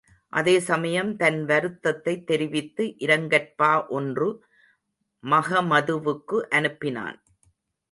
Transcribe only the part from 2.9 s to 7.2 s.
இரங்கற்பா ஒன்று மகமதுவுக்கு அனுப்பினான்.